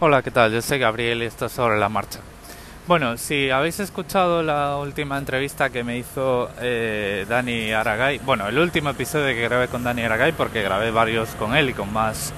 Hola, 0.00 0.22
¿qué 0.22 0.30
tal? 0.30 0.52
Yo 0.52 0.62
soy 0.62 0.78
Gabriel 0.78 1.24
y 1.24 1.26
esto 1.26 1.46
es 1.46 1.52
sobre 1.52 1.76
la 1.76 1.88
marcha. 1.88 2.20
Bueno, 2.86 3.16
si 3.16 3.50
habéis 3.50 3.80
escuchado 3.80 4.44
la 4.44 4.76
última 4.76 5.18
entrevista 5.18 5.70
que 5.70 5.82
me 5.82 5.98
hizo 5.98 6.48
eh, 6.60 7.26
Dani 7.28 7.72
Aragay, 7.72 8.18
bueno, 8.18 8.46
el 8.46 8.60
último 8.60 8.90
episodio 8.90 9.34
que 9.34 9.42
grabé 9.42 9.66
con 9.66 9.82
Dani 9.82 10.02
Aragay, 10.02 10.30
porque 10.30 10.62
grabé 10.62 10.92
varios 10.92 11.30
con 11.30 11.56
él 11.56 11.70
y 11.70 11.72
con 11.72 11.92
más 11.92 12.32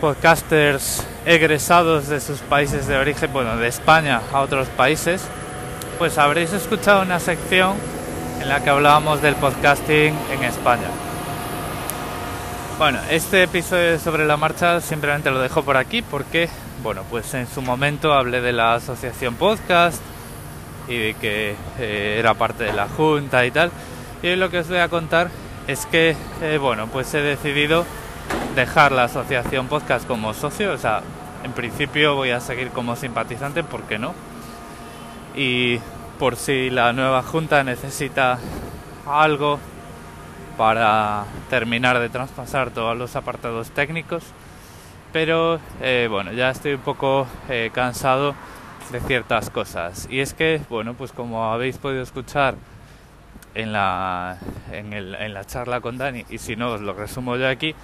podcasters 0.00 1.04
egresados 1.26 2.06
de 2.06 2.20
sus 2.20 2.38
países 2.38 2.86
de 2.86 2.98
origen, 2.98 3.32
bueno, 3.32 3.56
de 3.56 3.66
España 3.66 4.20
a 4.32 4.40
otros 4.40 4.68
países, 4.68 5.26
pues 5.98 6.18
habréis 6.18 6.52
escuchado 6.52 7.02
una 7.02 7.18
sección 7.18 7.74
en 8.40 8.48
la 8.48 8.62
que 8.62 8.70
hablábamos 8.70 9.20
del 9.22 9.34
podcasting 9.34 10.14
en 10.30 10.44
España. 10.44 10.86
Bueno, 12.76 12.98
este 13.08 13.44
episodio 13.44 14.00
sobre 14.00 14.26
la 14.26 14.36
marcha 14.36 14.80
simplemente 14.80 15.30
lo 15.30 15.38
dejo 15.38 15.62
por 15.62 15.76
aquí 15.76 16.02
porque, 16.02 16.48
bueno, 16.82 17.04
pues 17.08 17.32
en 17.34 17.46
su 17.46 17.62
momento 17.62 18.12
hablé 18.12 18.40
de 18.40 18.52
la 18.52 18.74
asociación 18.74 19.36
podcast 19.36 20.02
y 20.88 20.98
de 20.98 21.14
que 21.14 21.54
eh, 21.78 22.16
era 22.18 22.34
parte 22.34 22.64
de 22.64 22.72
la 22.72 22.88
junta 22.88 23.46
y 23.46 23.52
tal. 23.52 23.70
Y 24.24 24.34
lo 24.34 24.50
que 24.50 24.58
os 24.58 24.68
voy 24.68 24.78
a 24.78 24.88
contar 24.88 25.30
es 25.68 25.86
que, 25.86 26.16
eh, 26.42 26.58
bueno, 26.60 26.88
pues 26.88 27.14
he 27.14 27.22
decidido 27.22 27.86
dejar 28.56 28.90
la 28.90 29.04
asociación 29.04 29.68
podcast 29.68 30.04
como 30.04 30.34
socio. 30.34 30.72
O 30.72 30.78
sea, 30.78 31.02
en 31.44 31.52
principio 31.52 32.16
voy 32.16 32.32
a 32.32 32.40
seguir 32.40 32.70
como 32.70 32.96
simpatizante, 32.96 33.62
¿por 33.62 33.84
qué 33.84 34.00
no? 34.00 34.14
Y 35.36 35.78
por 36.18 36.34
si 36.34 36.70
la 36.70 36.92
nueva 36.92 37.22
junta 37.22 37.62
necesita 37.62 38.40
algo 39.06 39.60
para 40.56 41.24
terminar 41.50 41.98
de 41.98 42.08
traspasar 42.08 42.70
todos 42.70 42.96
los 42.96 43.16
apartados 43.16 43.70
técnicos. 43.70 44.24
Pero 45.12 45.60
eh, 45.80 46.08
bueno, 46.10 46.32
ya 46.32 46.50
estoy 46.50 46.74
un 46.74 46.80
poco 46.80 47.26
eh, 47.48 47.70
cansado 47.72 48.34
de 48.90 49.00
ciertas 49.00 49.50
cosas. 49.50 50.08
Y 50.10 50.20
es 50.20 50.34
que, 50.34 50.60
bueno, 50.68 50.94
pues 50.94 51.12
como 51.12 51.44
habéis 51.52 51.78
podido 51.78 52.02
escuchar 52.02 52.56
en 53.54 53.72
la, 53.72 54.38
en, 54.72 54.92
el, 54.92 55.14
en 55.14 55.32
la 55.32 55.44
charla 55.44 55.80
con 55.80 55.98
Dani, 55.98 56.24
y 56.28 56.38
si 56.38 56.56
no 56.56 56.72
os 56.72 56.80
lo 56.80 56.92
resumo 56.92 57.36
yo 57.36 57.48
aquí, 57.48 57.74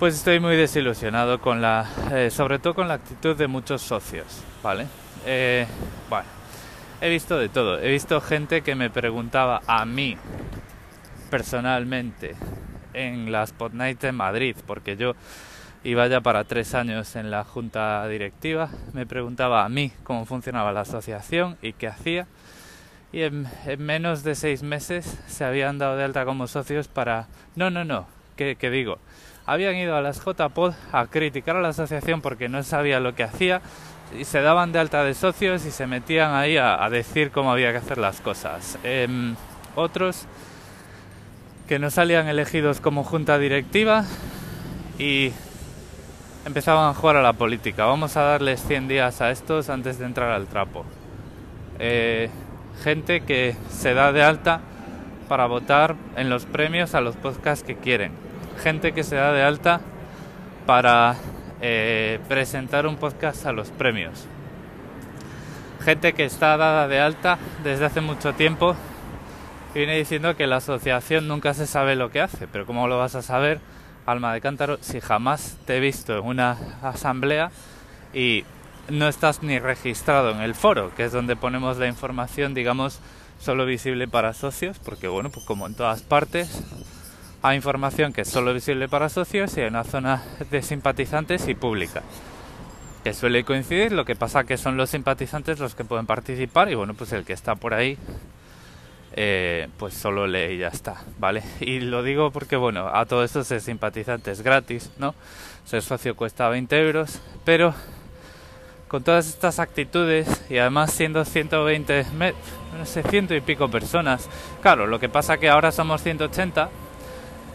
pues 0.00 0.14
estoy 0.14 0.40
muy 0.40 0.56
desilusionado 0.56 1.40
con 1.40 1.62
la, 1.62 1.86
eh, 2.12 2.30
sobre 2.30 2.58
todo 2.58 2.74
con 2.74 2.88
la 2.88 2.94
actitud 2.94 3.36
de 3.36 3.46
muchos 3.46 3.82
socios, 3.82 4.42
¿vale? 4.62 4.86
bueno, 6.08 6.26
he 7.00 7.10
visto 7.10 7.38
de 7.38 7.48
todo. 7.48 7.78
He 7.78 7.90
visto 7.90 8.20
gente 8.20 8.62
que 8.62 8.74
me 8.74 8.88
preguntaba 8.88 9.60
a 9.66 9.84
mí 9.84 10.16
personalmente 11.30 12.34
en 12.94 13.30
la 13.30 13.44
Spot 13.44 13.72
Night 13.72 14.00
de 14.00 14.12
Madrid, 14.12 14.56
porque 14.66 14.96
yo 14.96 15.14
iba 15.84 16.06
ya 16.08 16.20
para 16.20 16.44
tres 16.44 16.74
años 16.74 17.14
en 17.16 17.30
la 17.30 17.44
junta 17.44 18.06
directiva, 18.08 18.70
me 18.92 19.06
preguntaba 19.06 19.64
a 19.64 19.68
mí 19.68 19.92
cómo 20.02 20.26
funcionaba 20.26 20.72
la 20.72 20.80
asociación 20.80 21.56
y 21.62 21.72
qué 21.72 21.86
hacía, 21.86 22.26
y 23.12 23.22
en, 23.22 23.48
menos 23.78 24.22
de 24.22 24.34
seis 24.34 24.62
meses 24.62 25.18
se 25.26 25.44
habían 25.44 25.78
dado 25.78 25.96
de 25.96 26.04
alta 26.04 26.24
como 26.24 26.46
socios 26.46 26.88
para... 26.88 27.26
No, 27.56 27.70
no, 27.70 27.84
no, 27.84 28.06
¿qué, 28.36 28.56
digo? 28.70 28.98
Habían 29.46 29.76
ido 29.76 29.96
a 29.96 30.02
las 30.02 30.22
JPod 30.22 30.74
a 30.92 31.06
criticar 31.06 31.56
a 31.56 31.62
la 31.62 31.68
asociación 31.68 32.20
porque 32.20 32.48
no 32.48 32.62
sabía 32.62 33.00
lo 33.00 33.14
que 33.14 33.22
hacía 33.22 33.62
y 34.18 34.24
se 34.24 34.42
daban 34.42 34.72
de 34.72 34.78
alta 34.78 35.04
de 35.04 35.14
socios 35.14 35.64
y 35.64 35.70
se 35.70 35.86
metían 35.86 36.34
ahí 36.34 36.58
a, 36.58 36.86
decir 36.90 37.30
cómo 37.30 37.50
había 37.50 37.72
que 37.72 37.78
hacer 37.78 37.96
las 37.96 38.20
cosas. 38.20 38.78
Em, 38.82 39.36
otros 39.74 40.26
que 41.68 41.78
no 41.78 41.90
salían 41.90 42.28
elegidos 42.28 42.80
como 42.80 43.04
junta 43.04 43.38
directiva 43.38 44.04
y 44.98 45.32
empezaban 46.46 46.88
a 46.88 46.94
jugar 46.94 47.16
a 47.16 47.22
la 47.22 47.34
política. 47.34 47.84
Vamos 47.84 48.16
a 48.16 48.22
darles 48.22 48.62
100 48.62 48.88
días 48.88 49.20
a 49.20 49.30
estos 49.30 49.68
antes 49.68 49.98
de 49.98 50.06
entrar 50.06 50.30
al 50.30 50.46
trapo. 50.46 50.86
Eh, 51.78 52.30
gente 52.82 53.20
que 53.20 53.54
se 53.68 53.92
da 53.92 54.12
de 54.12 54.22
alta 54.22 54.62
para 55.28 55.46
votar 55.46 55.94
en 56.16 56.30
los 56.30 56.46
premios 56.46 56.94
a 56.94 57.02
los 57.02 57.16
podcasts 57.16 57.62
que 57.62 57.76
quieren. 57.76 58.12
Gente 58.62 58.92
que 58.92 59.04
se 59.04 59.16
da 59.16 59.32
de 59.32 59.42
alta 59.42 59.82
para 60.64 61.16
eh, 61.60 62.18
presentar 62.28 62.86
un 62.86 62.96
podcast 62.96 63.44
a 63.44 63.52
los 63.52 63.68
premios. 63.70 64.26
Gente 65.84 66.14
que 66.14 66.24
está 66.24 66.56
dada 66.56 66.88
de 66.88 66.98
alta 66.98 67.38
desde 67.62 67.84
hace 67.84 68.00
mucho 68.00 68.32
tiempo 68.32 68.74
viene 69.74 69.96
diciendo 69.96 70.36
que 70.36 70.46
la 70.46 70.56
asociación 70.56 71.28
nunca 71.28 71.54
se 71.54 71.66
sabe 71.66 71.96
lo 71.96 72.10
que 72.10 72.20
hace, 72.20 72.46
pero 72.48 72.66
¿cómo 72.66 72.88
lo 72.88 72.98
vas 72.98 73.14
a 73.14 73.22
saber, 73.22 73.60
alma 74.06 74.32
de 74.32 74.40
cántaro, 74.40 74.78
si 74.80 75.00
jamás 75.00 75.56
te 75.66 75.76
he 75.76 75.80
visto 75.80 76.18
en 76.18 76.24
una 76.24 76.56
asamblea 76.82 77.50
y 78.14 78.44
no 78.88 79.08
estás 79.08 79.42
ni 79.42 79.58
registrado 79.58 80.30
en 80.30 80.40
el 80.40 80.54
foro, 80.54 80.94
que 80.94 81.04
es 81.04 81.12
donde 81.12 81.36
ponemos 81.36 81.76
la 81.76 81.86
información, 81.86 82.54
digamos, 82.54 83.00
solo 83.38 83.66
visible 83.66 84.08
para 84.08 84.32
socios, 84.32 84.78
porque 84.78 85.08
bueno, 85.08 85.30
pues 85.30 85.44
como 85.44 85.66
en 85.66 85.74
todas 85.74 86.02
partes, 86.02 86.62
hay 87.42 87.56
información 87.56 88.12
que 88.12 88.22
es 88.22 88.28
solo 88.28 88.52
visible 88.52 88.88
para 88.88 89.08
socios 89.08 89.56
y 89.56 89.60
hay 89.60 89.68
una 89.68 89.84
zona 89.84 90.22
de 90.50 90.62
simpatizantes 90.62 91.46
y 91.46 91.54
pública. 91.54 92.02
Que 93.04 93.14
suele 93.14 93.44
coincidir, 93.44 93.92
lo 93.92 94.04
que 94.04 94.16
pasa 94.16 94.44
que 94.44 94.56
son 94.56 94.76
los 94.76 94.90
simpatizantes 94.90 95.60
los 95.60 95.74
que 95.74 95.84
pueden 95.84 96.06
participar 96.06 96.70
y 96.70 96.74
bueno, 96.74 96.94
pues 96.94 97.12
el 97.12 97.24
que 97.24 97.32
está 97.32 97.54
por 97.54 97.74
ahí 97.74 97.96
eh, 99.14 99.68
pues 99.78 99.94
solo 99.94 100.26
lee 100.26 100.54
y 100.54 100.58
ya 100.58 100.68
está, 100.68 101.02
¿vale? 101.18 101.42
Y 101.60 101.80
lo 101.80 102.02
digo 102.02 102.30
porque, 102.30 102.56
bueno, 102.56 102.88
a 102.88 103.06
todo 103.06 103.24
esto 103.24 103.42
ser 103.44 103.60
simpatizante 103.60 104.30
es 104.30 104.42
gratis, 104.42 104.90
¿no? 104.98 105.14
Ser 105.64 105.82
socio 105.82 106.14
cuesta 106.16 106.48
20 106.48 106.78
euros, 106.78 107.20
pero 107.44 107.74
con 108.88 109.02
todas 109.02 109.28
estas 109.28 109.58
actitudes 109.58 110.44
y 110.48 110.58
además 110.58 110.92
siendo 110.92 111.24
120, 111.24 112.06
no 112.78 112.86
sé, 112.86 113.02
ciento 113.02 113.34
y 113.34 113.40
pico 113.40 113.68
personas, 113.70 114.28
claro, 114.62 114.86
lo 114.86 114.98
que 114.98 115.08
pasa 115.08 115.36
que 115.36 115.48
ahora 115.48 115.72
somos 115.72 116.02
180 116.02 116.70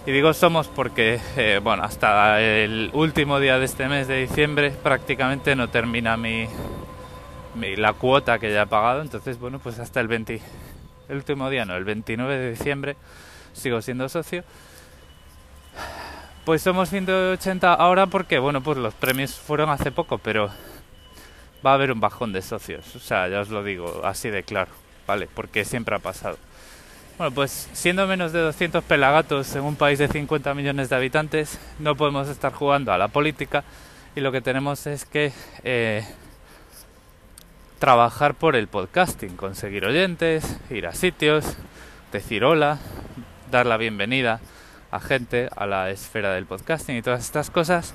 y 0.05 0.11
digo 0.11 0.33
somos 0.33 0.67
porque, 0.67 1.19
eh, 1.37 1.59
bueno, 1.63 1.83
hasta 1.83 2.39
el 2.41 2.91
último 2.93 3.39
día 3.39 3.57
de 3.57 3.65
este 3.65 3.87
mes 3.87 4.07
de 4.07 4.21
diciembre 4.21 4.71
prácticamente 4.71 5.55
no 5.55 5.69
termina 5.69 6.17
mi, 6.17 6.47
mi 7.55 7.75
la 7.75 7.93
cuota 7.93 8.37
que 8.37 8.51
ya 8.51 8.63
he 8.63 8.67
pagado, 8.67 9.01
entonces, 9.01 9.39
bueno, 9.39 9.59
pues 9.59 9.79
hasta 9.79 10.01
el 10.01 10.07
20 10.07 10.41
el 11.09 11.17
último 11.17 11.49
día 11.49 11.65
no, 11.65 11.75
el 11.75 11.83
29 11.83 12.37
de 12.37 12.51
diciembre 12.51 12.95
sigo 13.53 13.81
siendo 13.81 14.09
socio. 14.09 14.43
Pues 16.45 16.61
somos 16.61 16.89
180 16.89 17.73
ahora 17.73 18.07
porque, 18.07 18.37
bueno, 18.39 18.61
pues 18.61 18.77
los 18.77 18.93
premios 18.93 19.35
fueron 19.35 19.69
hace 19.69 19.91
poco, 19.91 20.17
pero 20.17 20.49
va 21.65 21.71
a 21.71 21.73
haber 21.75 21.91
un 21.91 21.99
bajón 21.99 22.33
de 22.33 22.41
socios. 22.41 22.95
O 22.95 22.99
sea, 22.99 23.27
ya 23.29 23.39
os 23.39 23.49
lo 23.49 23.63
digo 23.63 24.01
así 24.03 24.29
de 24.29 24.43
claro, 24.43 24.71
¿vale? 25.07 25.29
Porque 25.33 25.63
siempre 25.63 25.95
ha 25.95 25.99
pasado. 25.99 26.37
Bueno, 27.17 27.33
pues 27.33 27.69
siendo 27.73 28.07
menos 28.07 28.33
de 28.33 28.39
200 28.39 28.83
pelagatos 28.83 29.55
en 29.55 29.63
un 29.63 29.75
país 29.75 29.99
de 29.99 30.07
50 30.07 30.53
millones 30.53 30.89
de 30.89 30.95
habitantes, 30.95 31.59
no 31.79 31.95
podemos 31.95 32.27
estar 32.27 32.51
jugando 32.51 32.91
a 32.91 32.97
la 32.97 33.07
política 33.07 33.63
y 34.15 34.19
lo 34.19 34.31
que 34.31 34.41
tenemos 34.41 34.85
es 34.87 35.05
que 35.05 35.31
eh, 35.63 36.03
trabajar 37.83 38.35
por 38.35 38.55
el 38.55 38.69
podcasting, 38.69 39.35
conseguir 39.35 39.83
oyentes, 39.83 40.57
ir 40.69 40.87
a 40.87 40.93
sitios, 40.93 41.57
decir 42.13 42.45
hola, 42.45 42.79
dar 43.51 43.65
la 43.65 43.75
bienvenida 43.75 44.39
a 44.89 45.01
gente 45.01 45.49
a 45.53 45.65
la 45.65 45.89
esfera 45.89 46.33
del 46.33 46.45
podcasting 46.45 46.95
y 46.95 47.01
todas 47.01 47.25
estas 47.25 47.49
cosas. 47.49 47.93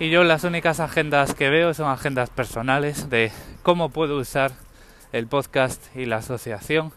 Y 0.00 0.10
yo 0.10 0.24
las 0.24 0.42
únicas 0.42 0.80
agendas 0.80 1.32
que 1.34 1.48
veo 1.48 1.74
son 1.74 1.88
agendas 1.92 2.28
personales 2.28 3.08
de 3.08 3.30
cómo 3.62 3.90
puedo 3.90 4.18
usar 4.18 4.50
el 5.12 5.28
podcast 5.28 5.94
y 5.94 6.06
la 6.06 6.16
asociación 6.16 6.90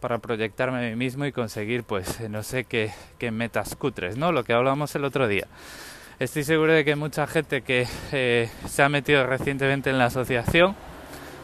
para 0.00 0.16
proyectarme 0.16 0.78
a 0.78 0.88
mí 0.88 0.96
mismo 0.96 1.26
y 1.26 1.32
conseguir 1.32 1.84
pues 1.84 2.20
no 2.30 2.42
sé 2.42 2.64
qué, 2.64 2.94
qué 3.18 3.30
metas 3.30 3.76
cutres, 3.76 4.16
¿no? 4.16 4.32
Lo 4.32 4.44
que 4.44 4.54
hablamos 4.54 4.94
el 4.94 5.04
otro 5.04 5.28
día. 5.28 5.46
Estoy 6.20 6.44
seguro 6.44 6.72
de 6.72 6.86
que 6.86 6.96
mucha 6.96 7.26
gente 7.26 7.60
que 7.60 7.86
eh, 8.12 8.48
se 8.66 8.82
ha 8.82 8.88
metido 8.88 9.26
recientemente 9.26 9.90
en 9.90 9.98
la 9.98 10.06
asociación 10.06 10.74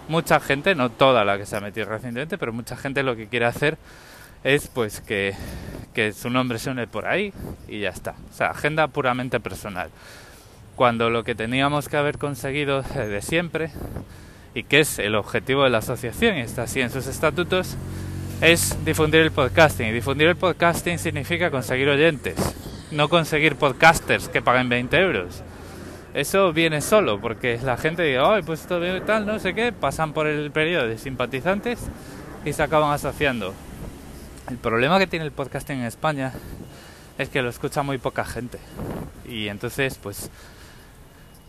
mucha 0.08 0.40
gente, 0.40 0.74
no 0.74 0.90
toda 0.90 1.24
la 1.24 1.38
que 1.38 1.46
se 1.46 1.56
ha 1.56 1.60
metido 1.60 1.86
recientemente, 1.86 2.38
pero 2.38 2.52
mucha 2.52 2.76
gente 2.76 3.02
lo 3.02 3.16
que 3.16 3.28
quiere 3.28 3.46
hacer 3.46 3.78
es 4.44 4.68
pues 4.68 5.00
que, 5.00 5.34
su 6.14 6.30
nombre 6.30 6.58
suene 6.58 6.86
por 6.86 7.06
ahí 7.06 7.32
y 7.68 7.80
ya 7.80 7.90
está. 7.90 8.14
O 8.30 8.34
sea, 8.34 8.48
agenda 8.48 8.88
puramente 8.88 9.40
personal. 9.40 9.90
Cuando 10.76 11.10
lo 11.10 11.22
que 11.22 11.34
teníamos 11.34 11.88
que 11.88 11.96
haber 11.96 12.18
conseguido 12.18 12.82
de 12.82 13.22
siempre, 13.22 13.70
y 14.54 14.64
que 14.64 14.80
es 14.80 14.98
el 14.98 15.14
objetivo 15.14 15.64
de 15.64 15.70
la 15.70 15.78
asociación, 15.78 16.36
y 16.38 16.40
está 16.40 16.62
así 16.62 16.80
en 16.80 16.90
sus 16.90 17.06
estatutos, 17.06 17.76
es 18.40 18.76
difundir 18.84 19.20
el 19.20 19.30
podcasting. 19.30 19.88
Y 19.88 19.92
difundir 19.92 20.28
el 20.28 20.36
podcasting 20.36 20.98
significa 20.98 21.50
conseguir 21.50 21.88
oyentes, 21.88 22.36
no 22.90 23.08
conseguir 23.08 23.56
podcasters 23.56 24.28
que 24.28 24.42
paguen 24.42 24.68
20 24.68 24.98
euros 24.98 25.42
eso 26.14 26.52
viene 26.52 26.80
solo, 26.80 27.20
porque 27.20 27.58
la 27.62 27.76
gente 27.76 28.02
dice, 28.02 28.18
ay, 28.18 28.42
pues 28.42 28.60
esto 28.60 28.80
tal, 29.06 29.26
no 29.26 29.38
sé 29.38 29.54
qué, 29.54 29.72
pasan 29.72 30.12
por 30.12 30.26
el 30.26 30.50
periodo 30.50 30.86
de 30.86 30.98
simpatizantes 30.98 31.80
y 32.44 32.52
se 32.52 32.62
acaban 32.62 32.92
asociando. 32.92 33.54
El 34.50 34.58
problema 34.58 34.98
que 34.98 35.06
tiene 35.06 35.24
el 35.24 35.32
podcasting 35.32 35.78
en 35.78 35.86
España 35.86 36.32
es 37.18 37.28
que 37.28 37.42
lo 37.42 37.48
escucha 37.48 37.82
muy 37.82 37.98
poca 37.98 38.24
gente. 38.24 38.58
Y 39.26 39.48
entonces, 39.48 39.98
pues, 40.02 40.30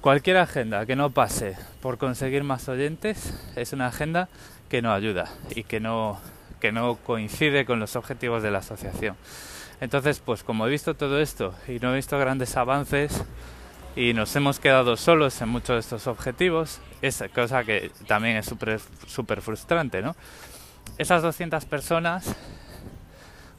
Cualquier 0.04 0.36
agenda 0.36 0.86
que 0.86 0.98
no 0.98 1.12
pase 1.12 1.56
por 1.82 1.98
conseguir 1.98 2.44
más 2.44 2.68
oyentes 2.68 3.34
es 3.56 3.72
una 3.72 3.88
agenda 3.88 4.28
que 4.68 4.82
no 4.82 4.92
ayuda 4.92 5.32
y 5.56 5.64
que 5.64 5.80
no, 5.80 6.20
que 6.60 6.74
no 6.74 6.98
coincide 6.98 7.64
con 7.64 7.80
los 7.80 7.96
objetivos 7.96 8.44
de 8.44 8.52
la 8.52 8.58
asociación. 8.58 9.16
Entonces, 9.80 10.20
pues 10.20 10.44
como 10.44 10.68
he 10.68 10.70
visto 10.70 10.94
todo 10.94 11.22
esto 11.22 11.56
y 11.70 11.80
no 11.80 11.94
he 11.94 11.96
visto 11.96 12.20
grandes 12.20 12.58
avances 12.58 13.24
y 13.96 14.14
nos 14.14 14.36
hemos 14.36 14.60
quedado 14.60 14.98
solos 14.98 15.40
en 15.42 15.50
muchos 15.50 15.76
de 15.76 15.80
estos 15.80 16.08
objetivos, 16.08 16.80
esa 17.02 17.30
cosa 17.30 17.64
que 17.64 17.92
también 18.08 18.38
es 18.38 18.46
súper 18.46 19.42
frustrante, 19.42 20.02
¿no? 20.02 20.16
Esas 20.98 21.22
200 21.22 21.66
personas 21.66 22.36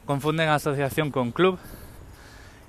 confunden 0.05 0.49
asociación 0.49 1.11
con 1.11 1.31
club 1.31 1.57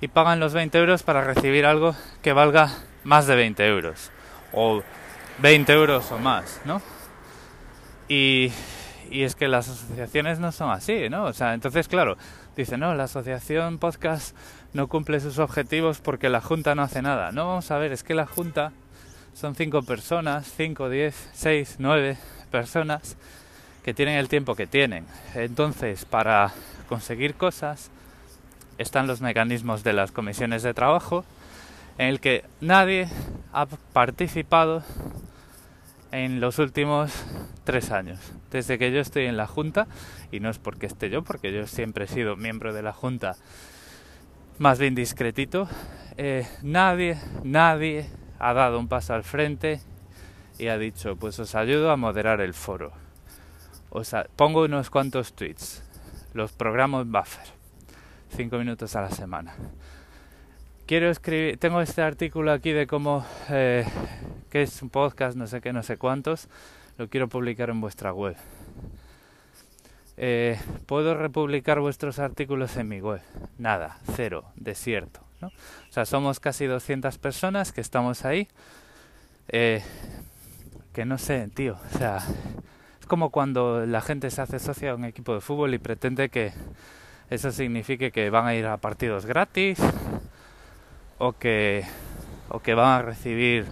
y 0.01 0.07
pagan 0.07 0.39
los 0.39 0.53
20 0.53 0.77
euros 0.77 1.03
para 1.03 1.21
recibir 1.21 1.65
algo 1.65 1.95
que 2.21 2.33
valga 2.33 2.71
más 3.03 3.27
de 3.27 3.35
20 3.35 3.67
euros 3.67 4.11
o 4.53 4.83
20 5.39 5.73
euros 5.73 6.11
o 6.11 6.19
más, 6.19 6.61
¿no? 6.65 6.81
Y, 8.07 8.51
y 9.11 9.23
es 9.23 9.35
que 9.35 9.47
las 9.47 9.69
asociaciones 9.69 10.39
no 10.39 10.51
son 10.51 10.71
así, 10.71 11.09
¿no? 11.09 11.25
O 11.25 11.33
sea, 11.33 11.53
entonces, 11.53 11.87
claro, 11.87 12.17
dice, 12.55 12.77
no, 12.77 12.93
la 12.95 13.05
asociación 13.05 13.77
podcast 13.77 14.35
no 14.73 14.87
cumple 14.87 15.19
sus 15.19 15.39
objetivos 15.39 15.99
porque 15.99 16.29
la 16.29 16.41
Junta 16.41 16.75
no 16.75 16.81
hace 16.81 17.01
nada. 17.01 17.31
No, 17.31 17.47
vamos 17.47 17.71
a 17.71 17.77
ver, 17.77 17.91
es 17.91 18.03
que 18.03 18.13
la 18.13 18.25
Junta 18.25 18.71
son 19.33 19.55
5 19.55 19.83
personas, 19.83 20.51
5, 20.55 20.89
10, 20.89 21.29
6, 21.33 21.75
9 21.79 22.17
personas 22.51 23.17
que 23.83 23.93
tienen 23.93 24.17
el 24.17 24.29
tiempo 24.29 24.55
que 24.55 24.67
tienen. 24.67 25.05
Entonces, 25.35 26.05
para 26.05 26.53
conseguir 26.89 27.35
cosas 27.35 27.91
están 28.77 29.07
los 29.07 29.21
mecanismos 29.21 29.83
de 29.83 29.93
las 29.93 30.11
comisiones 30.11 30.63
de 30.63 30.73
trabajo 30.73 31.25
en 31.97 32.07
el 32.07 32.19
que 32.19 32.45
nadie 32.61 33.09
ha 33.53 33.65
participado 33.65 34.83
en 36.11 36.39
los 36.39 36.59
últimos 36.59 37.11
tres 37.63 37.91
años. 37.91 38.19
Desde 38.51 38.77
que 38.77 38.91
yo 38.91 38.99
estoy 38.99 39.25
en 39.25 39.37
la 39.37 39.47
Junta, 39.47 39.87
y 40.31 40.39
no 40.39 40.49
es 40.49 40.59
porque 40.59 40.85
esté 40.85 41.09
yo, 41.09 41.23
porque 41.23 41.51
yo 41.51 41.67
siempre 41.67 42.05
he 42.05 42.07
sido 42.07 42.35
miembro 42.35 42.73
de 42.73 42.81
la 42.81 42.93
Junta 42.93 43.35
más 44.59 44.79
bien 44.79 44.95
discretito, 44.95 45.67
eh, 46.17 46.47
nadie, 46.63 47.17
nadie 47.43 48.09
ha 48.39 48.53
dado 48.53 48.79
un 48.79 48.87
paso 48.87 49.13
al 49.13 49.23
frente 49.23 49.81
y 50.57 50.67
ha 50.67 50.77
dicho, 50.79 51.15
pues 51.15 51.37
os 51.39 51.53
ayudo 51.53 51.91
a 51.91 51.97
moderar 51.97 52.41
el 52.41 52.55
foro. 52.55 52.91
O 53.89 54.03
sea, 54.03 54.25
pongo 54.35 54.63
unos 54.63 54.89
cuantos 54.89 55.33
tweets, 55.33 55.83
los 56.33 56.53
programo 56.53 57.01
en 57.01 57.11
buffer, 57.11 57.47
cinco 58.35 58.57
minutos 58.57 58.95
a 58.95 59.01
la 59.01 59.11
semana 59.11 59.55
quiero 60.87 61.09
escribir, 61.09 61.57
tengo 61.57 61.81
este 61.81 62.01
artículo 62.01 62.51
aquí 62.51 62.71
de 62.71 62.87
cómo, 62.87 63.25
eh, 63.49 63.85
que 64.49 64.63
es 64.63 64.81
un 64.81 64.89
podcast, 64.89 65.37
no 65.37 65.45
sé 65.45 65.59
qué, 65.59 65.73
no 65.73 65.83
sé 65.83 65.97
cuántos, 65.97 66.47
lo 66.97 67.09
quiero 67.09 67.27
publicar 67.27 67.69
en 67.69 67.81
vuestra 67.81 68.13
web. 68.13 68.37
Eh, 70.15 70.57
¿Puedo 70.85 71.13
republicar 71.13 71.81
vuestros 71.81 72.19
artículos 72.19 72.77
en 72.77 72.87
mi 72.87 73.01
web? 73.01 73.21
Nada, 73.57 73.99
cero, 74.15 74.45
desierto. 74.55 75.19
¿no? 75.41 75.47
O 75.47 75.91
sea, 75.91 76.05
somos 76.05 76.39
casi 76.39 76.65
200 76.65 77.17
personas 77.17 77.71
que 77.73 77.81
estamos 77.81 78.25
ahí. 78.25 78.47
Eh, 79.49 79.83
que 80.93 81.05
no 81.05 81.17
sé, 81.17 81.47
tío, 81.53 81.77
o 81.93 81.97
sea, 81.97 82.17
es 82.99 83.05
como 83.05 83.29
cuando 83.29 83.85
la 83.85 84.01
gente 84.01 84.31
se 84.31 84.41
hace 84.41 84.57
socia 84.57 84.91
a 84.91 84.95
un 84.95 85.05
equipo 85.05 85.33
de 85.33 85.41
fútbol 85.41 85.73
y 85.73 85.77
pretende 85.77 86.29
que 86.29 86.53
eso 87.29 87.51
signifique 87.51 88.11
que 88.11 88.29
van 88.29 88.47
a 88.47 88.55
ir 88.55 88.65
a 88.65 88.77
partidos 88.77 89.25
gratis, 89.25 89.79
o 91.17 91.33
que, 91.33 91.85
o 92.49 92.59
que 92.59 92.73
van 92.73 92.99
a 92.99 93.01
recibir. 93.01 93.65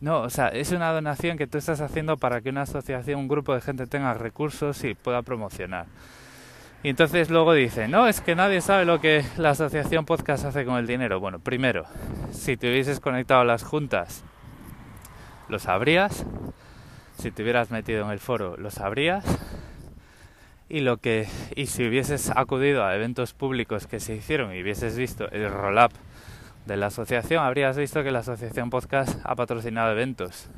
No, 0.00 0.20
o 0.20 0.30
sea, 0.30 0.48
es 0.48 0.72
una 0.72 0.92
donación 0.92 1.36
que 1.36 1.46
tú 1.46 1.58
estás 1.58 1.80
haciendo 1.80 2.16
para 2.16 2.40
que 2.40 2.50
una 2.50 2.62
asociación, 2.62 3.20
un 3.20 3.28
grupo 3.28 3.54
de 3.54 3.60
gente 3.60 3.86
tenga 3.86 4.14
recursos 4.14 4.82
y 4.84 4.94
pueda 4.94 5.22
promocionar. 5.22 5.86
Y 6.82 6.88
entonces 6.88 7.28
luego 7.28 7.52
dice, 7.52 7.88
no, 7.88 8.08
es 8.08 8.22
que 8.22 8.34
nadie 8.34 8.62
sabe 8.62 8.86
lo 8.86 9.00
que 9.00 9.22
la 9.36 9.50
asociación 9.50 10.06
podcast 10.06 10.46
hace 10.46 10.64
con 10.64 10.78
el 10.78 10.86
dinero. 10.86 11.20
Bueno, 11.20 11.38
primero, 11.38 11.84
si 12.32 12.56
te 12.56 12.70
hubieses 12.70 13.00
conectado 13.00 13.42
a 13.42 13.44
las 13.44 13.62
juntas, 13.62 14.24
lo 15.50 15.58
sabrías. 15.58 16.24
Si 17.18 17.30
te 17.30 17.42
hubieras 17.42 17.70
metido 17.70 18.06
en 18.06 18.10
el 18.10 18.18
foro, 18.18 18.56
lo 18.56 18.70
sabrías. 18.70 19.26
Y 20.70 20.80
lo 20.80 20.96
que 20.96 21.28
y 21.54 21.66
si 21.66 21.86
hubieses 21.86 22.30
acudido 22.34 22.84
a 22.86 22.94
eventos 22.94 23.34
públicos 23.34 23.86
que 23.86 24.00
se 24.00 24.14
hicieron 24.14 24.54
y 24.54 24.62
hubieses 24.62 24.96
visto 24.96 25.30
el 25.30 25.50
roll-up 25.50 25.92
de 26.66 26.76
la 26.76 26.86
asociación, 26.86 27.44
habrías 27.44 27.76
visto 27.76 28.02
que 28.02 28.10
la 28.10 28.20
asociación 28.20 28.70
podcast 28.70 29.18
ha 29.24 29.34
patrocinado 29.34 29.92
eventos. 29.92 30.48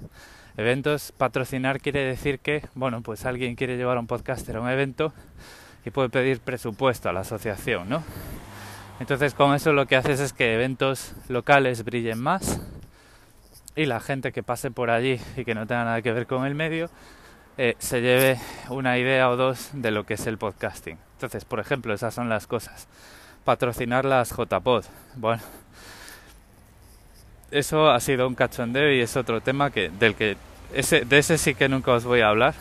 Eventos, 0.57 1.13
patrocinar 1.13 1.81
quiere 1.81 2.05
decir 2.05 2.39
que, 2.39 2.67
bueno, 2.75 3.03
pues 3.03 3.25
alguien 3.25 3.55
quiere 3.55 3.77
llevar 3.77 3.97
a 3.97 4.01
un 4.01 4.07
podcaster 4.07 4.57
a 4.57 4.61
un 4.61 4.69
evento 4.69 5.13
y 5.85 5.91
puede 5.91 6.11
pedir 6.11 6.41
presupuesto 6.41 7.09
a 7.09 7.13
la 7.13 7.21
asociación, 7.21 7.89
¿no? 7.89 8.03
Entonces 9.01 9.35
con 9.35 9.55
eso 9.55 9.73
lo 9.73 9.87
que 9.87 9.97
haces 9.97 10.21
es 10.21 10.33
que 10.33 10.55
eventos 10.55 11.15
locales 11.29 11.85
brillen 11.85 12.21
más 12.21 12.61
y 13.75 13.87
la 13.87 14.01
gente 14.01 14.33
que 14.33 14.43
pase 14.43 14.71
por 14.71 14.91
allí 14.91 15.19
y 15.37 15.45
que 15.45 15.55
no 15.55 15.67
tenga 15.67 15.85
nada 15.85 16.03
que 16.03 16.13
ver 16.13 16.27
con 16.27 16.45
el 16.45 16.55
medio 16.55 16.91
eh, 17.59 17.75
se 17.79 18.01
lleve 18.01 18.39
una 18.71 18.99
idea 18.99 19.29
o 19.31 19.37
dos 19.37 19.71
de 19.73 19.91
lo 19.91 20.05
que 20.05 20.15
es 20.15 20.27
el 20.27 20.39
podcasting. 20.39 20.99
Entonces, 21.15 21.45
por 21.45 21.61
ejemplo, 21.61 21.93
esas 21.93 22.15
son 22.15 22.29
las 22.29 22.47
cosas. 22.47 22.89
Patrocinar 23.45 24.05
las 24.05 24.31
JPod. 24.31 24.85
Bueno, 25.17 25.43
eso 27.53 27.91
ha 27.91 28.01
sido 28.01 28.27
un 28.27 28.35
cachondeo 28.35 28.93
y 28.93 29.01
es 29.01 29.17
otro 29.17 29.41
tema 29.41 29.71
que 29.71 29.91
del 29.91 30.15
que 30.15 30.37
ese, 30.73 31.05
de 31.05 31.19
ese 31.19 31.37
sí 31.37 31.55
que 31.55 31.69
nunca 31.69 31.93
os 31.93 32.05
voy 32.05 32.23
a 32.23 32.29
hablar 32.29 32.55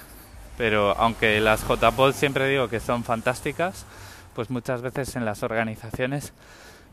pero 0.58 0.92
aunque 0.98 1.40
las 1.40 1.66
JPOD 1.66 2.14
siempre 2.14 2.48
digo 2.50 2.68
que 2.68 2.82
son 2.82 3.06
fantásticas 3.06 3.86
pues 4.36 4.50
muchas 4.50 4.82
veces 4.82 5.16
en 5.16 5.24
las 5.24 5.44
organizaciones 5.44 6.34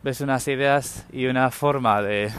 ves 0.05 0.21
unas 0.21 0.47
ideas 0.47 1.07
y 1.13 1.27
una 1.27 1.51
forma 1.51 2.01
de 2.01 2.31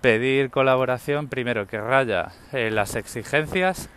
pedir 0.00 0.50
colaboración 0.50 1.28
primero 1.28 1.66
que 1.66 1.80
raya 1.80 2.32
eh, 2.52 2.70
las 2.70 2.94
exigencias 2.94 3.88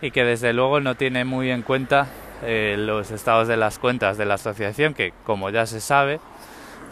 y 0.00 0.12
que 0.12 0.24
desde 0.24 0.54
luego 0.54 0.80
no 0.80 0.94
tiene 0.94 1.24
muy 1.24 1.50
en 1.50 1.62
cuenta 1.62 2.06
eh, 2.42 2.76
los 2.78 3.10
estados 3.10 3.48
de 3.48 3.56
las 3.56 3.78
cuentas 3.78 4.18
de 4.18 4.26
la 4.26 4.34
asociación 4.34 4.94
que 4.94 5.12
como 5.24 5.50
ya 5.50 5.66
se 5.66 5.80
sabe 5.80 6.20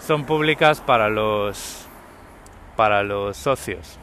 son 0.04 0.24
públicas 0.24 0.80
para 0.80 1.08
los 1.08 1.86
para 2.76 3.02
los 3.02 3.36
socios 3.36 3.98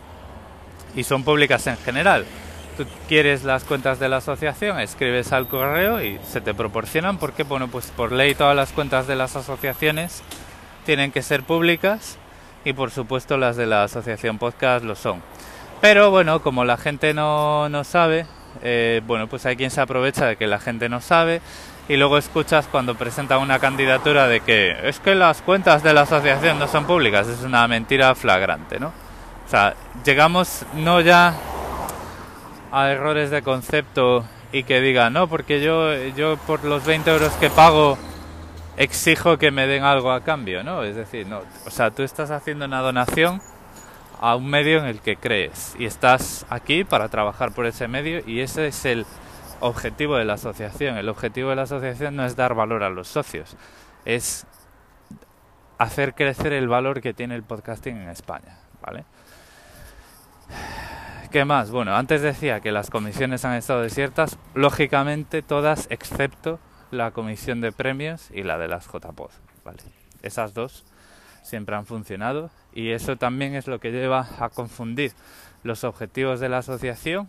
y 0.96 1.04
son 1.04 1.24
públicas 1.24 1.66
en 1.68 1.78
general. 1.78 2.26
Tú 2.78 2.86
quieres 3.08 3.44
las 3.44 3.64
cuentas 3.64 4.00
de 4.00 4.10
la 4.10 4.18
asociación, 4.18 4.80
escribes 4.80 5.34
al 5.34 5.48
correo 5.48 6.02
y 6.02 6.20
se 6.24 6.42
te 6.42 6.54
proporcionan 6.54 7.18
porque, 7.18 7.44
bueno, 7.44 7.68
pues 7.68 7.92
por 7.92 8.12
ley 8.12 8.34
todas 8.34 8.56
las 8.56 8.72
cuentas 8.72 9.08
de 9.08 9.16
las 9.16 9.36
asociaciones 9.36 10.24
tienen 10.86 11.12
que 11.12 11.22
ser 11.22 11.44
públicas 11.44 12.18
y 12.64 12.74
por 12.74 12.92
supuesto 12.92 13.38
las 13.38 13.58
de 13.58 13.66
la 13.66 13.84
asociación 13.84 14.38
podcast 14.38 14.86
lo 14.86 14.96
son. 14.96 15.22
Pero 15.82 16.12
bueno, 16.12 16.42
como 16.42 16.64
la 16.64 16.78
gente 16.78 17.14
no, 17.14 17.68
no 17.70 17.84
sabe, 17.84 18.26
eh, 18.64 19.02
bueno, 19.06 19.28
pues 19.28 19.46
hay 19.46 19.56
quien 19.56 19.72
se 19.72 19.82
aprovecha 19.82 20.26
de 20.26 20.36
que 20.36 20.48
la 20.48 20.60
gente 20.60 20.90
no 20.90 21.02
sabe 21.02 21.42
y 21.88 21.98
luego 21.98 22.18
escuchas 22.18 22.68
cuando 22.72 22.96
presenta 22.96 23.38
una 23.38 23.60
candidatura 23.60 24.28
de 24.28 24.42
que 24.42 24.78
es 24.88 25.00
que 25.00 25.16
las 25.16 25.42
cuentas 25.42 25.84
de 25.84 25.94
la 25.94 26.02
asociación 26.02 26.60
no 26.60 26.68
son 26.68 26.86
públicas, 26.86 27.28
es 27.28 27.44
una 27.44 27.68
mentira 27.68 28.16
flagrante, 28.16 28.80
¿no? 28.80 28.94
O 29.46 29.50
sea, 29.50 29.76
llegamos 30.06 30.66
no 30.76 31.02
ya 31.02 31.34
a 32.72 32.90
errores 32.90 33.30
de 33.30 33.42
concepto 33.42 34.24
y 34.52 34.64
que 34.64 34.82
diga, 34.82 35.10
no, 35.10 35.28
porque 35.28 35.62
yo, 35.62 35.94
yo 36.16 36.38
por 36.38 36.64
los 36.64 36.86
20 36.86 37.12
euros 37.12 37.34
que 37.34 37.50
pago 37.50 37.98
exijo 38.78 39.38
que 39.38 39.52
me 39.52 39.68
den 39.68 39.84
algo 39.84 40.12
a 40.12 40.22
cambio, 40.22 40.64
¿no? 40.64 40.84
Es 40.84 40.96
decir, 40.96 41.28
no, 41.28 41.42
o 41.66 41.70
sea, 41.70 41.92
tú 41.92 42.04
estás 42.04 42.32
haciendo 42.32 42.66
una 42.66 42.80
donación 42.80 43.42
a 44.22 44.36
un 44.36 44.48
medio 44.48 44.78
en 44.78 44.86
el 44.86 45.02
que 45.02 45.18
crees 45.18 45.76
y 45.78 45.86
estás 45.86 46.46
aquí 46.50 46.84
para 46.84 47.10
trabajar 47.10 47.52
por 47.54 47.66
ese 47.66 47.88
medio 47.88 48.22
y 48.26 48.40
ese 48.42 48.68
es 48.68 48.86
el 48.86 49.06
objetivo 49.60 50.16
de 50.16 50.26
la 50.26 50.34
asociación. 50.34 50.98
El 50.98 51.10
objetivo 51.10 51.50
de 51.50 51.56
la 51.56 51.64
asociación 51.64 52.16
no 52.16 52.26
es 52.26 52.36
dar 52.36 52.54
valor 52.54 52.84
a 52.84 52.90
los 52.90 53.08
socios, 53.08 53.58
es 54.06 54.46
hacer 55.80 56.14
crecer 56.14 56.54
el 56.54 56.68
valor 56.68 57.02
que 57.02 57.14
tiene 57.14 57.36
el 57.36 57.44
podcasting 57.44 57.98
en 57.98 58.10
España, 58.10 58.60
¿vale? 58.82 59.06
¿Qué 61.32 61.44
más? 61.44 61.72
Bueno, 61.72 61.96
antes 61.96 62.22
decía 62.22 62.60
que 62.60 62.72
las 62.72 62.92
comisiones 62.92 63.44
han 63.46 63.56
estado 63.56 63.82
desiertas, 63.82 64.38
lógicamente 64.54 65.42
todas 65.42 65.88
excepto 65.90 66.60
la 66.92 67.12
comisión 67.12 67.62
de 67.62 67.72
premios 67.72 68.30
y 68.32 68.44
la 68.44 68.60
de 68.60 68.68
las 68.68 68.86
JPOD, 68.86 69.32
¿vale? 69.64 69.80
Esas 70.22 70.54
dos 70.54 70.86
siempre 71.42 71.76
han 71.76 71.86
funcionado 71.86 72.50
y 72.74 72.92
eso 72.92 73.18
también 73.18 73.56
es 73.56 73.68
lo 73.68 73.80
que 73.80 73.92
lleva 73.92 74.28
a 74.40 74.50
confundir 74.50 75.14
los 75.64 75.84
objetivos 75.84 76.40
de 76.40 76.50
la 76.50 76.60
asociación 76.60 77.28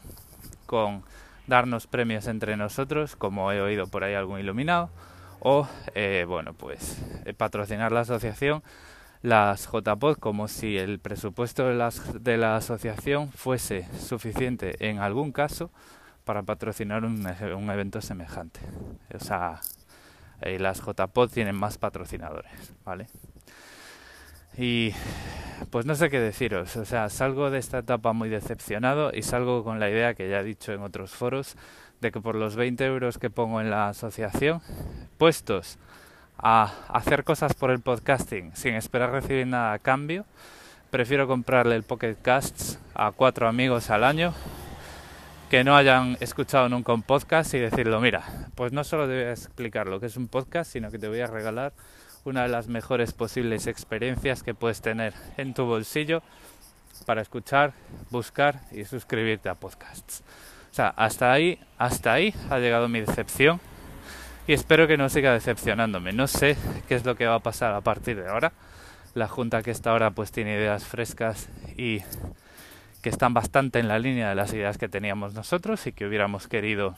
con 0.67 1.03
darnos 1.47 1.87
premios 1.87 2.27
entre 2.27 2.57
nosotros, 2.57 3.17
como 3.17 3.53
he 3.53 3.61
oído 3.61 3.87
por 3.87 4.05
ahí 4.05 4.15
algún 4.15 4.39
iluminado, 4.39 4.91
o, 5.41 5.69
eh, 5.95 6.25
bueno, 6.27 6.55
pues 6.55 7.03
eh, 7.25 7.35
patrocinar 7.35 7.93
la 7.93 8.01
asociación 8.01 8.63
las 9.23 9.69
JPod 9.71 10.19
como 10.19 10.49
si 10.49 10.77
el 10.77 10.99
presupuesto 10.99 11.69
de, 11.69 11.75
las, 11.75 12.23
de 12.23 12.37
la 12.37 12.57
asociación 12.57 13.31
fuese 13.31 13.87
suficiente 13.99 14.89
en 14.89 14.99
algún 14.99 15.33
caso 15.33 15.71
para 16.25 16.43
patrocinar 16.43 17.05
un, 17.05 17.27
un 17.27 17.71
evento 17.71 18.01
semejante. 18.01 18.61
O 19.15 19.21
sea, 19.21 19.61
eh, 20.41 20.59
las 20.59 20.81
JPod 20.81 21.31
tienen 21.31 21.55
más 21.55 21.79
patrocinadores, 21.79 22.75
¿vale? 22.85 23.07
Y 24.57 24.95
pues 25.71 25.87
no 25.87 25.95
sé 25.95 26.11
qué 26.11 26.21
deciros, 26.21 26.77
o 26.77 26.85
sea, 26.85 27.09
salgo 27.09 27.51
de 27.51 27.59
esta 27.59 27.79
etapa 27.79 28.13
muy 28.13 28.29
decepcionado 28.29 29.11
y 29.15 29.23
salgo 29.23 29.65
con 29.65 29.81
la 29.81 29.89
idea 29.89 30.15
que 30.15 30.29
ya 30.29 30.41
he 30.41 30.45
dicho 30.45 30.73
en 30.73 30.83
otros 30.83 31.13
foros 31.13 31.57
de 32.01 32.11
que 32.11 32.21
por 32.21 32.35
los 32.35 32.57
20 32.57 32.85
euros 32.85 33.19
que 33.19 33.31
pongo 33.31 33.61
en 33.61 33.71
la 33.71 33.89
asociación, 33.89 34.61
puestos 35.19 35.79
a 36.37 36.73
hacer 36.89 37.25
cosas 37.25 37.55
por 37.55 37.71
el 37.71 37.81
podcasting 37.81 38.55
sin 38.55 38.75
esperar 38.75 39.13
recibir 39.13 39.47
nada 39.47 39.73
a 39.73 39.79
cambio, 39.79 40.25
prefiero 40.91 41.27
comprarle 41.27 41.77
el 41.77 41.85
Pocket 41.85 42.17
Casts 42.21 42.79
a 42.95 43.13
cuatro 43.13 43.49
amigos 43.49 43.89
al 43.89 44.05
año 44.05 44.35
que 45.49 45.65
no 45.65 45.77
hayan 45.77 46.17
escuchado 46.21 46.69
nunca 46.69 46.93
un 46.93 47.03
podcast 47.03 47.55
y 47.55 47.59
decirlo, 47.59 48.01
mira, 48.01 48.23
pues 48.55 48.73
no 48.73 48.85
solo 48.85 49.07
te 49.07 49.15
voy 49.15 49.25
a 49.25 49.33
explicar 49.33 49.87
lo 49.87 50.01
que 50.01 50.07
es 50.07 50.17
un 50.17 50.27
podcast, 50.27 50.73
sino 50.73 50.91
que 50.91 50.99
te 50.99 51.09
voy 51.09 51.21
a 51.21 51.27
regalar 51.27 51.73
una 52.25 52.43
de 52.43 52.49
las 52.49 52.69
mejores 52.69 53.13
posibles 53.13 53.67
experiencias 53.67 54.43
que 54.43 54.55
puedes 54.55 54.81
tener 54.81 55.15
en 55.37 55.55
tu 55.55 55.65
bolsillo 55.65 56.23
para 57.07 57.23
escuchar, 57.23 57.73
buscar 58.11 58.61
y 58.71 58.85
suscribirte 58.85 59.49
a 59.49 59.55
podcasts. 59.55 60.23
O 60.71 60.75
sea, 60.75 60.89
hasta 60.89 61.33
ahí, 61.33 61.59
hasta 61.79 62.13
ahí 62.13 62.35
ha 62.49 62.59
llegado 62.59 62.89
mi 62.89 63.01
decepción 63.01 63.61
y 64.47 64.53
espero 64.53 64.87
que 64.87 64.97
no 64.97 65.09
siga 65.09 65.33
decepcionándome. 65.33 66.13
No 66.13 66.27
sé 66.27 66.57
qué 66.89 66.95
es 66.95 67.05
lo 67.05 67.17
que 67.17 67.27
va 67.27 67.37
a 67.37 67.41
pasar 67.41 67.75
a 67.75 67.81
partir 67.81 68.23
de 68.23 68.29
ahora. 68.29 68.53
La 69.15 69.29
junta 69.29 69.63
que 69.63 69.71
está 69.71 69.91
ahora 69.91 70.13
pues 70.13 70.33
tiene 70.33 70.55
ideas 70.55 70.85
frescas 70.85 71.49
y 71.77 72.01
que 73.03 73.11
están 73.11 73.35
bastante 73.35 73.81
en 73.81 73.89
la 73.89 73.99
línea 73.99 74.29
de 74.29 74.35
las 74.35 74.53
ideas 74.53 74.79
que 74.79 74.89
teníamos 74.89 75.35
nosotros 75.35 75.87
y 75.87 75.93
que 75.93 76.07
hubiéramos 76.07 76.49
querido 76.49 76.97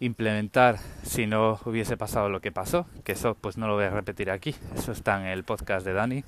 implementar 0.00 0.78
si 1.02 1.26
no 1.26 1.60
hubiese 1.64 1.96
pasado 1.96 2.28
lo 2.28 2.40
que 2.40 2.52
pasó, 2.52 2.86
que 3.04 3.12
eso 3.12 3.34
pues 3.34 3.56
no 3.56 3.66
lo 3.66 3.74
voy 3.74 3.84
a 3.84 3.90
repetir 3.90 4.30
aquí, 4.30 4.54
eso 4.76 4.92
está 4.92 5.20
en 5.20 5.26
el 5.26 5.44
podcast 5.44 5.86
de 5.86 5.92
Dani. 5.92 6.24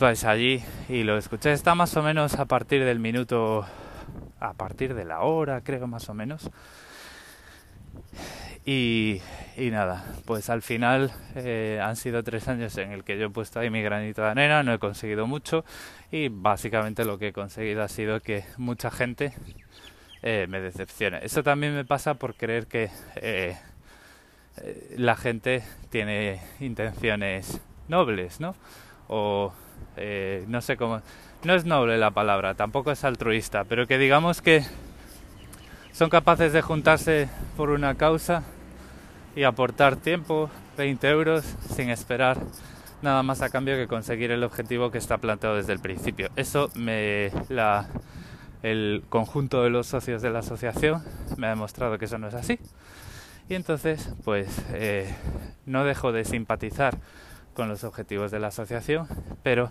Vais 0.00 0.24
allí 0.24 0.62
y 0.88 1.02
lo 1.02 1.18
escuché, 1.18 1.52
está 1.52 1.74
más 1.74 1.96
o 1.96 2.02
menos 2.02 2.38
a 2.38 2.46
partir 2.46 2.84
del 2.84 2.98
minuto, 2.98 3.66
a 4.40 4.54
partir 4.54 4.94
de 4.94 5.04
la 5.04 5.20
hora 5.20 5.60
creo 5.60 5.86
más 5.86 6.08
o 6.08 6.14
menos. 6.14 6.50
Y, 8.64 9.20
y 9.56 9.70
nada, 9.70 10.04
pues 10.24 10.48
al 10.48 10.62
final 10.62 11.12
eh, 11.34 11.80
han 11.82 11.96
sido 11.96 12.22
tres 12.22 12.46
años 12.46 12.76
en 12.78 12.92
el 12.92 13.02
que 13.02 13.18
yo 13.18 13.26
he 13.26 13.30
puesto 13.30 13.58
ahí 13.58 13.70
mi 13.70 13.82
granito 13.82 14.22
de 14.22 14.28
arena, 14.28 14.62
no 14.62 14.72
he 14.72 14.78
conseguido 14.78 15.26
mucho 15.26 15.64
y 16.12 16.28
básicamente 16.28 17.04
lo 17.04 17.18
que 17.18 17.28
he 17.28 17.32
conseguido 17.32 17.82
ha 17.82 17.88
sido 17.88 18.20
que 18.20 18.44
mucha 18.58 18.90
gente 18.90 19.32
eh, 20.22 20.46
me 20.48 20.60
decepciona. 20.60 21.18
Eso 21.18 21.42
también 21.42 21.74
me 21.74 21.84
pasa 21.84 22.14
por 22.14 22.34
creer 22.34 22.68
que 22.68 22.90
eh, 23.16 23.56
eh, 24.58 24.94
la 24.96 25.16
gente 25.16 25.64
tiene 25.90 26.40
intenciones 26.60 27.60
nobles, 27.88 28.38
¿no? 28.38 28.54
O 29.08 29.52
no 30.46 30.60
sé 30.62 30.76
cómo... 30.76 31.02
No 31.42 31.54
es 31.54 31.64
noble 31.64 31.98
la 31.98 32.12
palabra, 32.12 32.54
tampoco 32.54 32.92
es 32.92 33.02
altruista, 33.02 33.64
pero 33.64 33.88
que 33.88 33.98
digamos 33.98 34.40
que 34.40 34.64
son 35.92 36.08
capaces 36.08 36.52
de 36.52 36.62
juntarse 36.62 37.28
por 37.56 37.70
una 37.70 37.96
causa 37.96 38.44
y 39.34 39.42
aportar 39.42 39.96
tiempo, 39.96 40.50
20 40.78 41.08
euros, 41.10 41.44
sin 41.74 41.90
esperar 41.90 42.38
nada 43.02 43.24
más 43.24 43.42
a 43.42 43.50
cambio 43.50 43.74
que 43.74 43.88
conseguir 43.88 44.30
el 44.30 44.44
objetivo 44.44 44.92
que 44.92 44.98
está 44.98 45.18
planteado 45.18 45.56
desde 45.56 45.72
el 45.72 45.80
principio. 45.80 46.30
Eso 46.36 46.70
me 46.76 47.32
la 47.48 47.88
el 48.62 49.02
conjunto 49.08 49.62
de 49.62 49.70
los 49.70 49.86
socios 49.86 50.22
de 50.22 50.30
la 50.30 50.40
asociación 50.40 51.02
me 51.36 51.46
ha 51.46 51.50
demostrado 51.50 51.98
que 51.98 52.04
eso 52.04 52.18
no 52.18 52.28
es 52.28 52.34
así. 52.34 52.58
Y 53.48 53.54
entonces, 53.54 54.14
pues 54.24 54.48
eh, 54.72 55.12
no 55.66 55.84
dejo 55.84 56.12
de 56.12 56.24
simpatizar 56.24 56.96
con 57.54 57.68
los 57.68 57.84
objetivos 57.84 58.30
de 58.30 58.40
la 58.40 58.48
asociación, 58.48 59.06
pero 59.42 59.70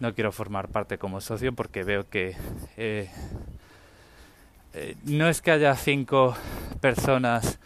no 0.00 0.14
quiero 0.14 0.32
formar 0.32 0.68
parte 0.68 0.98
como 0.98 1.20
socio 1.20 1.54
porque 1.54 1.84
veo 1.84 2.08
que 2.08 2.36
eh, 2.76 3.10
eh, 4.74 4.96
no 5.04 5.28
es 5.28 5.40
que 5.40 5.52
haya 5.52 5.74
cinco 5.76 6.34
personas, 6.80 7.58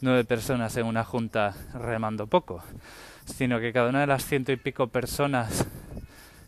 nueve 0.00 0.24
personas 0.24 0.76
en 0.76 0.86
una 0.86 1.04
junta 1.04 1.54
remando 1.74 2.26
poco, 2.26 2.62
sino 3.24 3.60
que 3.60 3.72
cada 3.72 3.88
una 3.88 4.00
de 4.00 4.06
las 4.06 4.24
ciento 4.24 4.52
y 4.52 4.56
pico 4.56 4.88
personas 4.88 5.66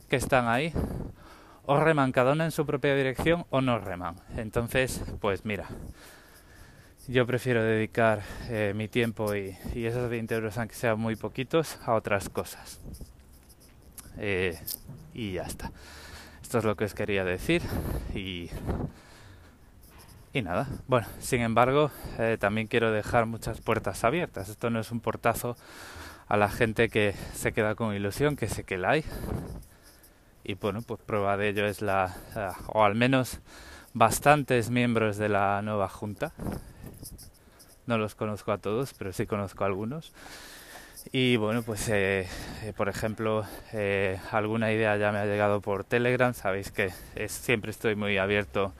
que 0.08 0.16
están 0.16 0.48
ahí 0.48 0.72
o 1.66 1.80
reman 1.80 2.12
cada 2.12 2.32
una 2.32 2.44
en 2.44 2.50
su 2.50 2.66
propia 2.66 2.94
dirección 2.94 3.46
o 3.50 3.60
no 3.60 3.78
reman. 3.78 4.16
Entonces, 4.36 5.02
pues 5.20 5.44
mira, 5.44 5.66
yo 7.08 7.26
prefiero 7.26 7.62
dedicar 7.62 8.22
eh, 8.48 8.72
mi 8.74 8.88
tiempo 8.88 9.34
y, 9.34 9.56
esos 9.74 10.10
20 10.10 10.34
euros, 10.34 10.58
aunque 10.58 10.74
sean 10.74 10.98
muy 10.98 11.16
poquitos, 11.16 11.78
a 11.84 11.94
otras 11.94 12.28
cosas. 12.28 12.80
Eh, 14.18 14.58
y 15.12 15.32
ya 15.32 15.42
está. 15.42 15.72
Esto 16.42 16.58
es 16.58 16.64
lo 16.64 16.76
que 16.76 16.84
os 16.84 16.94
quería 16.94 17.24
decir 17.24 17.62
y, 18.14 18.50
y 20.32 20.42
nada. 20.42 20.68
Bueno, 20.86 21.06
sin 21.18 21.40
embargo, 21.40 21.90
eh, 22.18 22.36
también 22.38 22.66
quiero 22.66 22.92
dejar 22.92 23.26
muchas 23.26 23.60
puertas 23.60 24.04
abiertas. 24.04 24.48
Esto 24.48 24.70
no 24.70 24.80
es 24.80 24.90
un 24.92 25.00
portazo 25.00 25.56
a 26.28 26.36
la 26.36 26.48
gente 26.48 26.88
que 26.88 27.14
se 27.34 27.52
queda 27.52 27.74
con 27.74 27.94
ilusión, 27.94 28.36
que 28.36 28.48
sé 28.48 28.64
que 28.64 28.78
la 28.78 28.90
hay 28.90 29.04
y 30.44 30.54
bueno, 30.54 30.82
pues 30.82 31.00
prueba 31.00 31.36
de 31.36 31.48
ello 31.48 31.66
es 31.66 31.80
la, 31.80 32.14
o 32.68 32.84
al 32.84 32.94
menos 32.94 33.40
bastantes 33.94 34.68
miembros 34.68 35.16
de 35.16 35.30
la 35.30 35.62
nueva 35.62 35.88
junta. 35.88 36.32
No 37.86 37.96
los 37.98 38.14
conozco 38.14 38.52
a 38.52 38.58
todos, 38.58 38.94
pero 38.94 39.12
sí 39.12 39.26
conozco 39.26 39.64
a 39.64 39.66
algunos. 39.66 40.12
Y 41.12 41.36
bueno, 41.36 41.62
pues 41.62 41.88
eh, 41.88 42.28
eh, 42.62 42.72
por 42.76 42.88
ejemplo, 42.88 43.44
eh, 43.72 44.18
alguna 44.32 44.72
idea 44.72 44.96
ya 44.96 45.12
me 45.12 45.18
ha 45.18 45.26
llegado 45.26 45.60
por 45.60 45.84
Telegram. 45.84 46.34
Sabéis 46.34 46.70
que 46.70 46.92
siempre 47.28 47.70
estoy 47.70 47.94
muy 47.94 48.18
abierto 48.18 48.72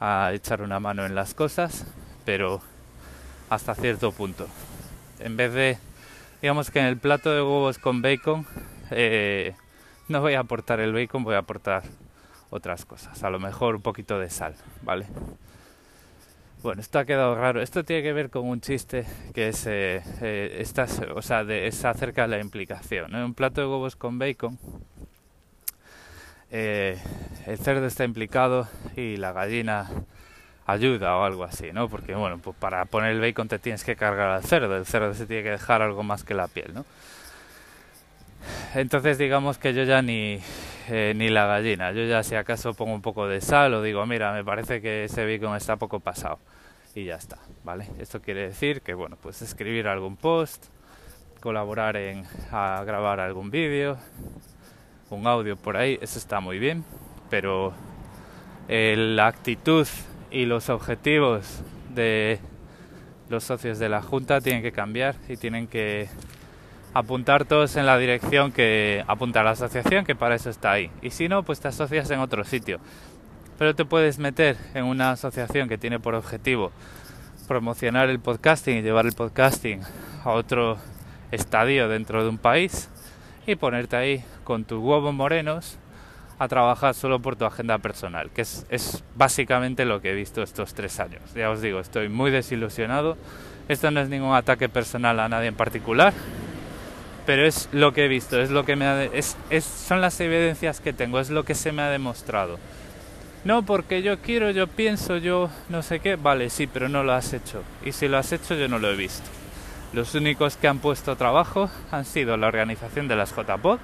a 0.00 0.30
echar 0.32 0.62
una 0.62 0.80
mano 0.80 1.06
en 1.06 1.14
las 1.14 1.34
cosas, 1.34 1.86
pero 2.24 2.60
hasta 3.50 3.74
cierto 3.74 4.12
punto. 4.12 4.48
En 5.20 5.36
vez 5.36 5.52
de, 5.52 5.78
digamos 6.42 6.70
que 6.70 6.80
en 6.80 6.86
el 6.86 6.96
plato 6.96 7.32
de 7.32 7.40
huevos 7.40 7.78
con 7.78 8.02
bacon, 8.02 8.46
no 10.08 10.20
voy 10.20 10.34
a 10.34 10.40
aportar 10.40 10.80
el 10.80 10.92
bacon, 10.92 11.24
voy 11.24 11.34
a 11.34 11.38
aportar 11.38 11.82
otras 12.50 12.84
cosas. 12.84 13.22
A 13.22 13.30
lo 13.30 13.40
mejor 13.40 13.76
un 13.76 13.82
poquito 13.82 14.18
de 14.18 14.30
sal, 14.30 14.54
¿vale? 14.82 15.06
Bueno, 16.62 16.80
esto 16.80 16.98
ha 16.98 17.04
quedado 17.04 17.34
raro. 17.34 17.60
Esto 17.60 17.84
tiene 17.84 18.02
que 18.02 18.12
ver 18.12 18.30
con 18.30 18.48
un 18.48 18.60
chiste 18.60 19.04
que 19.34 19.48
es, 19.48 19.66
eh, 19.66 20.02
eh 20.22 20.64
o 21.14 21.22
sea, 21.22 21.40
acerca 21.90 22.22
de 22.22 22.28
la 22.28 22.40
implicación. 22.40 23.14
Un 23.14 23.34
plato 23.34 23.60
de 23.60 23.66
huevos 23.66 23.96
con 23.96 24.18
bacon, 24.18 24.58
eh, 26.50 26.98
el 27.46 27.58
cerdo 27.58 27.86
está 27.86 28.04
implicado 28.04 28.68
y 28.96 29.16
la 29.16 29.32
gallina 29.32 29.90
ayuda 30.66 31.16
o 31.16 31.24
algo 31.24 31.44
así, 31.44 31.72
¿no? 31.72 31.88
Porque, 31.88 32.14
bueno, 32.14 32.38
pues 32.38 32.56
para 32.56 32.84
poner 32.86 33.12
el 33.12 33.20
bacon 33.20 33.48
te 33.48 33.58
tienes 33.58 33.84
que 33.84 33.96
cargar 33.96 34.30
al 34.30 34.44
cerdo. 34.44 34.76
El 34.76 34.86
cerdo 34.86 35.12
se 35.12 35.26
tiene 35.26 35.42
que 35.42 35.50
dejar 35.50 35.82
algo 35.82 36.02
más 36.02 36.24
que 36.24 36.32
la 36.32 36.48
piel, 36.48 36.72
¿no? 36.72 36.86
Entonces 38.74 39.18
digamos 39.18 39.58
que 39.58 39.74
yo 39.74 39.84
ya 39.84 40.02
ni, 40.02 40.40
eh, 40.88 41.12
ni 41.16 41.28
la 41.28 41.46
gallina, 41.46 41.92
yo 41.92 42.04
ya 42.04 42.22
si 42.22 42.34
acaso 42.34 42.74
pongo 42.74 42.94
un 42.94 43.02
poco 43.02 43.26
de 43.26 43.40
sal 43.40 43.74
o 43.74 43.82
digo, 43.82 44.04
mira, 44.06 44.32
me 44.32 44.44
parece 44.44 44.80
que 44.80 45.04
ese 45.04 45.24
bacon 45.24 45.56
está 45.56 45.76
poco 45.76 46.00
pasado 46.00 46.38
y 46.94 47.04
ya 47.04 47.16
está, 47.16 47.38
¿vale? 47.64 47.88
Esto 47.98 48.20
quiere 48.20 48.42
decir 48.42 48.82
que, 48.82 48.94
bueno, 48.94 49.16
pues 49.20 49.42
escribir 49.42 49.88
algún 49.88 50.16
post, 50.16 50.66
colaborar 51.40 51.96
en 51.96 52.24
a 52.52 52.82
grabar 52.86 53.20
algún 53.20 53.50
vídeo, 53.50 53.98
un 55.10 55.26
audio 55.26 55.56
por 55.56 55.76
ahí, 55.76 55.98
eso 56.00 56.18
está 56.18 56.40
muy 56.40 56.58
bien, 56.58 56.84
pero 57.30 57.72
eh, 58.68 58.94
la 58.96 59.26
actitud 59.26 59.86
y 60.30 60.46
los 60.46 60.68
objetivos 60.68 61.62
de 61.94 62.40
los 63.28 63.44
socios 63.44 63.78
de 63.78 63.88
la 63.88 64.02
Junta 64.02 64.40
tienen 64.40 64.62
que 64.62 64.72
cambiar 64.72 65.16
y 65.28 65.36
tienen 65.36 65.66
que 65.66 66.08
apuntar 66.94 67.44
todos 67.44 67.74
en 67.76 67.86
la 67.86 67.98
dirección 67.98 68.52
que 68.52 69.04
apunta 69.08 69.42
la 69.42 69.50
asociación, 69.50 70.04
que 70.04 70.14
para 70.14 70.36
eso 70.36 70.48
está 70.48 70.72
ahí. 70.72 70.90
Y 71.02 71.10
si 71.10 71.28
no, 71.28 71.42
pues 71.42 71.60
te 71.60 71.68
asocias 71.68 72.08
en 72.10 72.20
otro 72.20 72.44
sitio. 72.44 72.78
Pero 73.58 73.74
te 73.74 73.84
puedes 73.84 74.18
meter 74.18 74.56
en 74.74 74.84
una 74.84 75.10
asociación 75.10 75.68
que 75.68 75.76
tiene 75.76 75.98
por 76.00 76.14
objetivo 76.14 76.72
promocionar 77.46 78.08
el 78.08 78.20
podcasting 78.20 78.78
y 78.78 78.82
llevar 78.82 79.06
el 79.06 79.12
podcasting 79.12 79.80
a 80.24 80.30
otro 80.30 80.78
estadio 81.30 81.88
dentro 81.88 82.22
de 82.22 82.28
un 82.28 82.38
país 82.38 82.88
y 83.46 83.56
ponerte 83.56 83.96
ahí 83.96 84.24
con 84.44 84.64
tus 84.64 84.78
huevos 84.82 85.12
morenos 85.12 85.76
a 86.38 86.48
trabajar 86.48 86.94
solo 86.94 87.20
por 87.20 87.36
tu 87.36 87.44
agenda 87.44 87.78
personal, 87.78 88.30
que 88.30 88.42
es, 88.42 88.66
es 88.70 89.04
básicamente 89.14 89.84
lo 89.84 90.00
que 90.00 90.10
he 90.10 90.14
visto 90.14 90.42
estos 90.42 90.74
tres 90.74 90.98
años. 91.00 91.22
Ya 91.34 91.50
os 91.50 91.60
digo, 91.60 91.80
estoy 91.80 92.08
muy 92.08 92.30
desilusionado. 92.30 93.16
Esto 93.68 93.90
no 93.90 94.00
es 94.00 94.08
ningún 94.08 94.34
ataque 94.34 94.68
personal 94.68 95.20
a 95.20 95.28
nadie 95.28 95.48
en 95.48 95.54
particular, 95.54 96.12
pero 97.26 97.46
es 97.46 97.68
lo 97.72 97.92
que 97.92 98.04
he 98.04 98.08
visto, 98.08 98.40
es 98.40 98.50
lo 98.50 98.64
que 98.64 98.76
me 98.76 98.86
ha 98.86 99.04
es, 99.04 99.36
son 99.60 100.00
las 100.00 100.20
evidencias 100.20 100.80
que 100.80 100.92
tengo, 100.92 101.20
es 101.20 101.30
lo 101.30 101.44
que 101.44 101.54
se 101.54 101.72
me 101.72 101.82
ha 101.82 101.88
demostrado. 101.88 102.58
No 103.44 103.62
porque 103.62 104.02
yo 104.02 104.20
quiero, 104.20 104.50
yo 104.50 104.66
pienso, 104.66 105.18
yo 105.18 105.50
no 105.68 105.82
sé 105.82 106.00
qué, 106.00 106.16
vale, 106.16 106.48
sí, 106.50 106.66
pero 106.66 106.88
no 106.88 107.02
lo 107.02 107.12
has 107.12 107.32
hecho. 107.34 107.62
Y 107.84 107.92
si 107.92 108.08
lo 108.08 108.16
has 108.16 108.32
hecho, 108.32 108.54
yo 108.54 108.68
no 108.68 108.78
lo 108.78 108.90
he 108.90 108.96
visto. 108.96 109.28
Los 109.92 110.14
únicos 110.14 110.56
que 110.56 110.66
han 110.66 110.78
puesto 110.78 111.16
trabajo 111.16 111.70
han 111.90 112.04
sido 112.04 112.36
la 112.36 112.48
organización 112.48 113.06
de 113.06 113.16
las 113.16 113.34
JPOD, 113.34 113.78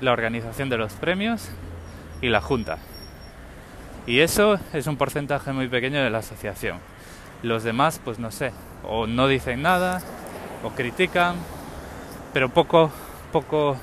la 0.00 0.12
organización 0.12 0.68
de 0.68 0.76
los 0.76 0.92
premios 0.92 1.48
y 2.20 2.28
la 2.28 2.40
Junta. 2.40 2.78
Y 4.06 4.20
eso 4.20 4.58
es 4.72 4.86
un 4.86 4.96
porcentaje 4.96 5.52
muy 5.52 5.68
pequeño 5.68 6.02
de 6.02 6.10
la 6.10 6.18
asociación. 6.18 6.78
Los 7.42 7.62
demás, 7.62 8.00
pues 8.04 8.18
no 8.18 8.30
sé, 8.30 8.52
o 8.84 9.06
no 9.06 9.28
dicen 9.28 9.62
nada, 9.62 10.02
o 10.62 10.70
critican, 10.70 11.36
pero 12.32 12.48
poco, 12.48 12.90
poco, 13.32 13.76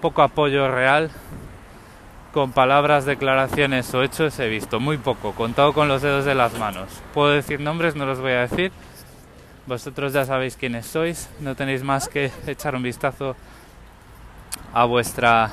poco 0.00 0.22
apoyo 0.22 0.70
real 0.70 1.10
con 2.32 2.52
palabras, 2.52 3.06
declaraciones 3.06 3.92
o 3.94 4.02
hechos 4.02 4.38
he 4.40 4.48
visto, 4.48 4.78
muy 4.78 4.98
poco, 4.98 5.32
contado 5.32 5.72
con 5.72 5.88
los 5.88 6.02
dedos 6.02 6.26
de 6.26 6.34
las 6.34 6.58
manos. 6.58 6.88
Puedo 7.14 7.30
decir 7.30 7.60
nombres, 7.60 7.96
no 7.96 8.04
los 8.04 8.20
voy 8.20 8.32
a 8.32 8.46
decir. 8.46 8.72
Vosotros 9.66 10.12
ya 10.12 10.24
sabéis 10.26 10.56
quiénes 10.56 10.86
sois, 10.86 11.30
no 11.40 11.54
tenéis 11.54 11.82
más 11.82 12.08
que 12.08 12.30
echar 12.46 12.76
un 12.76 12.82
vistazo 12.82 13.36
a 14.74 14.84
vuestra 14.84 15.50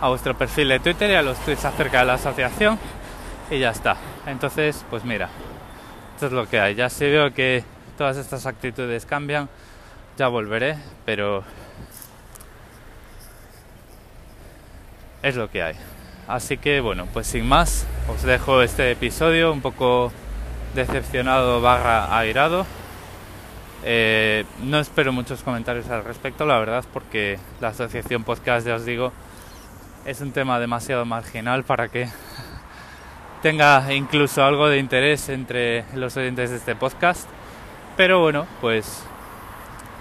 a 0.00 0.08
vuestro 0.08 0.38
perfil 0.38 0.68
de 0.68 0.78
Twitter 0.78 1.10
y 1.10 1.14
a 1.14 1.22
los 1.22 1.36
tweets 1.38 1.64
acerca 1.64 2.00
de 2.00 2.04
la 2.06 2.14
asociación 2.14 2.78
y 3.50 3.58
ya 3.58 3.70
está. 3.70 3.96
Entonces, 4.26 4.84
pues 4.90 5.04
mira, 5.04 5.28
esto 6.14 6.26
es 6.26 6.32
lo 6.32 6.48
que 6.48 6.60
hay. 6.60 6.74
Ya 6.74 6.88
si 6.88 7.06
veo 7.06 7.32
que 7.34 7.64
todas 7.96 8.16
estas 8.16 8.46
actitudes 8.46 9.04
cambian, 9.06 9.48
ya 10.18 10.26
volveré, 10.26 10.76
pero 11.06 11.44
es 15.22 15.36
lo 15.36 15.48
que 15.48 15.62
hay. 15.62 15.76
Así 16.26 16.58
que 16.58 16.80
bueno, 16.80 17.06
pues 17.12 17.28
sin 17.28 17.48
más, 17.48 17.86
os 18.12 18.22
dejo 18.22 18.60
este 18.62 18.90
episodio 18.90 19.52
un 19.52 19.62
poco 19.62 20.12
decepcionado 20.74 21.60
barra 21.60 22.18
airado. 22.18 22.66
Eh, 23.84 24.44
no 24.64 24.80
espero 24.80 25.12
muchos 25.12 25.42
comentarios 25.44 25.88
al 25.88 26.04
respecto, 26.04 26.44
la 26.44 26.58
verdad, 26.58 26.84
porque 26.92 27.38
la 27.60 27.68
asociación 27.68 28.24
podcast, 28.24 28.66
ya 28.66 28.74
os 28.74 28.84
digo, 28.84 29.12
es 30.04 30.20
un 30.20 30.32
tema 30.32 30.58
demasiado 30.58 31.04
marginal 31.04 31.62
para 31.62 31.88
que 31.88 32.08
tenga 33.42 33.94
incluso 33.94 34.44
algo 34.44 34.68
de 34.68 34.78
interés 34.78 35.28
entre 35.28 35.84
los 35.94 36.16
oyentes 36.16 36.50
de 36.50 36.56
este 36.56 36.74
podcast. 36.74 37.28
Pero 37.96 38.20
bueno, 38.20 38.46
pues 38.60 39.04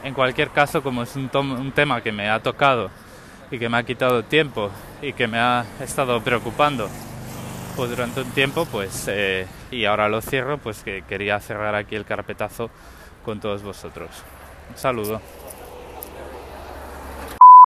en 0.07 0.13
cualquier 0.13 0.51
caso, 0.51 0.81
como 0.81 1.03
es 1.03 1.15
un, 1.17 1.29
un 1.35 1.71
tema 1.73 2.01
que 2.01 2.13
me 2.13 2.29
ha 2.29 2.39
tocado 2.39 2.89
y 3.51 3.59
que 3.59 3.67
me 3.67 3.77
ha 3.77 3.83
quitado 3.83 4.23
tiempo 4.23 4.71
y 5.01 5.11
que 5.11 5.27
me 5.27 5.37
ha 5.37 5.65
estado 5.81 6.21
preocupando 6.21 6.89
pues 7.75 7.89
durante 7.89 8.21
un 8.21 8.31
tiempo, 8.31 8.65
pues 8.65 9.05
eh, 9.09 9.45
y 9.69 9.83
ahora 9.83 10.07
lo 10.07 10.21
cierro, 10.21 10.57
pues 10.59 10.81
que 10.81 11.03
quería 11.07 11.39
cerrar 11.41 11.75
aquí 11.75 11.95
el 11.95 12.05
carpetazo 12.05 12.69
con 13.25 13.41
todos 13.41 13.61
vosotros. 13.63 14.09
Un 14.69 14.77
saludo. 14.77 15.21